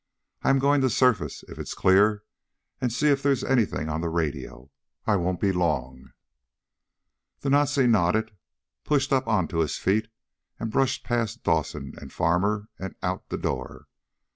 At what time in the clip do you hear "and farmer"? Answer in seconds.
11.97-12.67